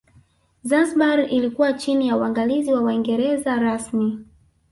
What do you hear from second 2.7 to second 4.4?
wa Waingereza rasmi